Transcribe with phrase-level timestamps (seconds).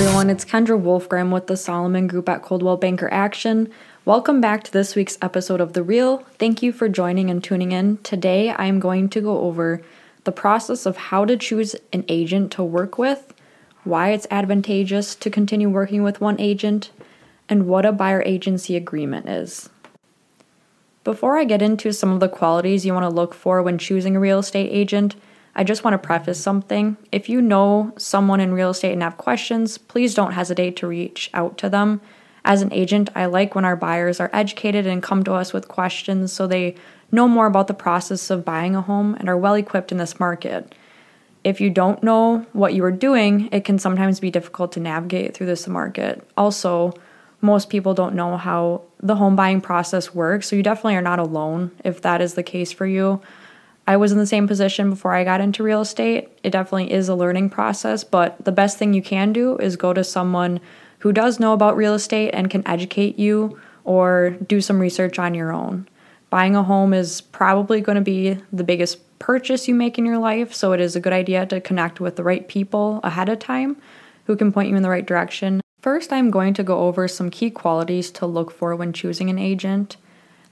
[0.00, 3.68] everyone, it's Kendra Wolfgram with the Solomon Group at Coldwell Banker Action.
[4.04, 6.18] Welcome back to this week's episode of The Real.
[6.38, 7.96] Thank you for joining and tuning in.
[8.04, 9.82] Today I am going to go over
[10.22, 13.34] the process of how to choose an agent to work with,
[13.82, 16.92] why it's advantageous to continue working with one agent,
[17.48, 19.68] and what a buyer agency agreement is.
[21.02, 24.14] Before I get into some of the qualities you want to look for when choosing
[24.14, 25.16] a real estate agent,
[25.58, 26.96] I just want to preface something.
[27.10, 31.30] If you know someone in real estate and have questions, please don't hesitate to reach
[31.34, 32.00] out to them.
[32.44, 35.66] As an agent, I like when our buyers are educated and come to us with
[35.66, 36.76] questions so they
[37.10, 40.20] know more about the process of buying a home and are well equipped in this
[40.20, 40.76] market.
[41.42, 45.34] If you don't know what you are doing, it can sometimes be difficult to navigate
[45.34, 46.24] through this market.
[46.36, 46.94] Also,
[47.40, 51.18] most people don't know how the home buying process works, so you definitely are not
[51.18, 53.20] alone if that is the case for you.
[53.88, 56.28] I was in the same position before I got into real estate.
[56.42, 59.94] It definitely is a learning process, but the best thing you can do is go
[59.94, 60.60] to someone
[60.98, 65.32] who does know about real estate and can educate you or do some research on
[65.32, 65.88] your own.
[66.28, 70.18] Buying a home is probably going to be the biggest purchase you make in your
[70.18, 73.38] life, so it is a good idea to connect with the right people ahead of
[73.38, 73.80] time
[74.26, 75.62] who can point you in the right direction.
[75.80, 79.38] First, I'm going to go over some key qualities to look for when choosing an
[79.38, 79.96] agent.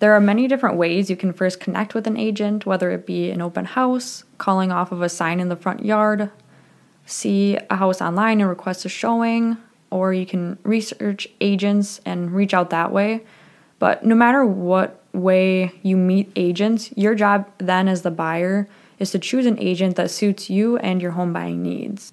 [0.00, 3.30] There are many different ways you can first connect with an agent, whether it be
[3.30, 6.30] an open house, calling off of a sign in the front yard,
[7.06, 9.56] see a house online and request a showing,
[9.90, 13.24] or you can research agents and reach out that way.
[13.78, 19.10] But no matter what way you meet agents, your job then as the buyer is
[19.12, 22.12] to choose an agent that suits you and your home buying needs.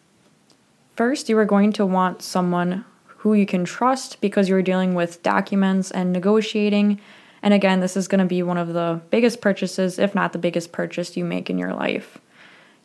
[0.95, 5.23] First, you are going to want someone who you can trust because you're dealing with
[5.23, 6.99] documents and negotiating.
[7.43, 10.39] And again, this is going to be one of the biggest purchases, if not the
[10.39, 12.19] biggest purchase you make in your life.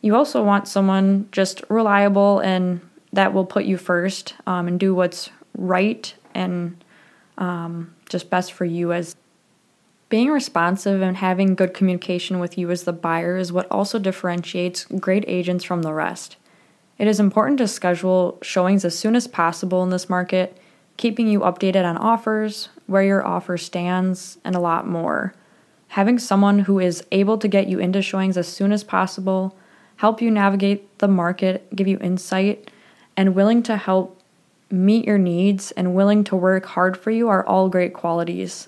[0.01, 2.81] You also want someone just reliable and
[3.13, 6.83] that will put you first um, and do what's right and
[7.37, 9.15] um, just best for you as
[10.09, 14.85] being responsive and having good communication with you as the buyer is what also differentiates
[14.85, 16.37] great agents from the rest.
[16.97, 20.57] It is important to schedule showings as soon as possible in this market,
[20.95, 25.33] keeping you updated on offers, where your offer stands, and a lot more.
[25.89, 29.55] Having someone who is able to get you into showings as soon as possible,
[29.97, 32.71] help you navigate the market, give you insight,
[33.15, 34.21] and willing to help
[34.69, 38.67] meet your needs and willing to work hard for you are all great qualities.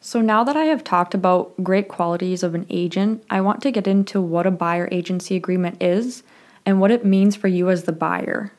[0.00, 3.72] So, now that I have talked about great qualities of an agent, I want to
[3.72, 6.22] get into what a buyer agency agreement is
[6.64, 8.52] and what it means for you as the buyer.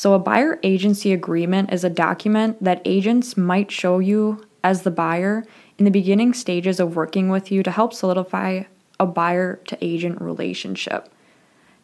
[0.00, 4.90] So, a buyer agency agreement is a document that agents might show you as the
[4.90, 5.44] buyer
[5.76, 8.62] in the beginning stages of working with you to help solidify
[8.98, 11.12] a buyer to agent relationship.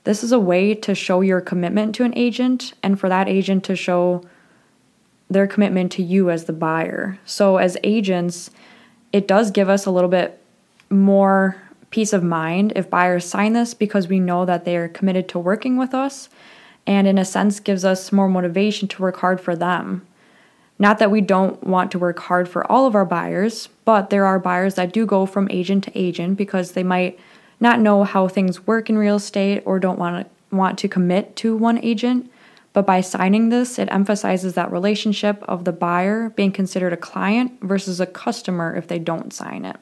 [0.04, 3.64] This is a way to show your commitment to an agent and for that agent
[3.64, 4.22] to show
[5.28, 7.18] their commitment to you as the buyer.
[7.26, 8.50] So, as agents,
[9.12, 10.42] it does give us a little bit
[10.88, 11.60] more
[11.90, 15.38] peace of mind if buyers sign this because we know that they are committed to
[15.38, 16.30] working with us
[16.86, 20.06] and, in a sense, gives us more motivation to work hard for them.
[20.78, 24.26] Not that we don't want to work hard for all of our buyers, but there
[24.26, 27.18] are buyers that do go from agent to agent because they might
[27.60, 31.34] not know how things work in real estate or don't want to want to commit
[31.36, 32.30] to one agent.
[32.72, 37.58] But by signing this, it emphasizes that relationship of the buyer being considered a client
[37.62, 39.76] versus a customer if they don't sign it.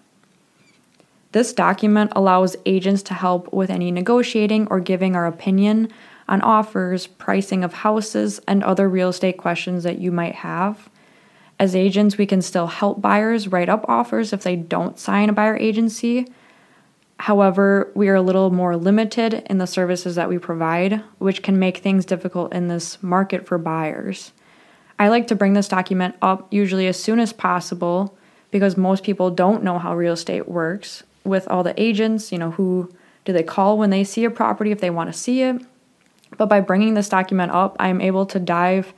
[1.32, 5.92] This document allows agents to help with any negotiating or giving our opinion
[6.28, 10.88] on offers, pricing of houses, and other real estate questions that you might have.
[11.58, 15.32] As agents, we can still help buyers write up offers if they don't sign a
[15.32, 16.26] buyer agency.
[17.18, 21.58] However, we are a little more limited in the services that we provide, which can
[21.58, 24.32] make things difficult in this market for buyers.
[24.98, 28.16] I like to bring this document up usually as soon as possible
[28.50, 32.52] because most people don't know how real estate works with all the agents, you know,
[32.52, 32.92] who
[33.24, 35.62] do they call when they see a property if they want to see it.
[36.36, 38.92] But by bringing this document up, I am able to dive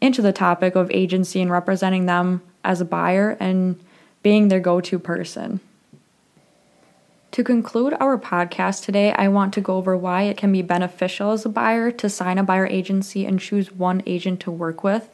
[0.00, 3.78] into the topic of agency and representing them as a buyer and
[4.22, 5.60] being their go to person.
[7.32, 11.30] To conclude our podcast today, I want to go over why it can be beneficial
[11.30, 15.08] as a buyer to sign a buyer agency and choose one agent to work with.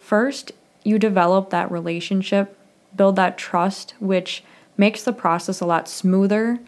[0.00, 0.50] First,
[0.82, 2.58] you develop that relationship,
[2.96, 4.42] build that trust, which
[4.76, 6.58] makes the process a lot smoother.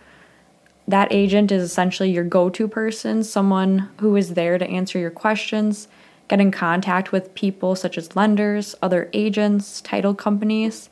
[0.89, 5.11] That agent is essentially your go to person, someone who is there to answer your
[5.11, 5.87] questions,
[6.29, 10.89] get in contact with people such as lenders, other agents, title companies,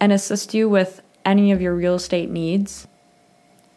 [0.00, 2.88] and assist you with any of your real estate needs.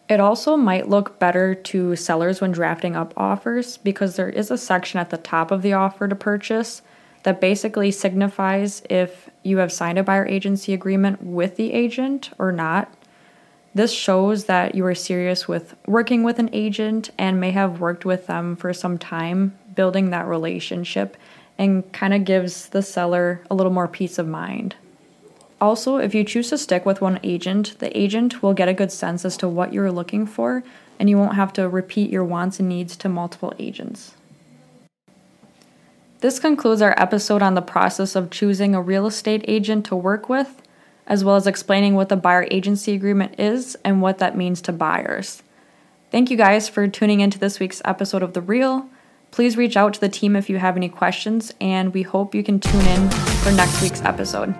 [0.09, 4.57] It also might look better to sellers when drafting up offers because there is a
[4.57, 6.81] section at the top of the offer to purchase
[7.21, 12.51] that basically signifies if you have signed a buyer agency agreement with the agent or
[12.51, 12.91] not.
[13.73, 18.03] This shows that you are serious with working with an agent and may have worked
[18.03, 21.15] with them for some time, building that relationship,
[21.57, 24.75] and kind of gives the seller a little more peace of mind.
[25.61, 28.91] Also, if you choose to stick with one agent, the agent will get a good
[28.91, 30.63] sense as to what you're looking for,
[30.99, 34.15] and you won't have to repeat your wants and needs to multiple agents.
[36.19, 40.27] This concludes our episode on the process of choosing a real estate agent to work
[40.27, 40.61] with,
[41.07, 44.71] as well as explaining what the buyer agency agreement is and what that means to
[44.71, 45.43] buyers.
[46.11, 48.89] Thank you guys for tuning into this week's episode of The Real.
[49.31, 52.43] Please reach out to the team if you have any questions, and we hope you
[52.43, 54.53] can tune in for next week's episode.